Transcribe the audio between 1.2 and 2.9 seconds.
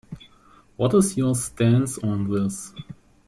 stance on this?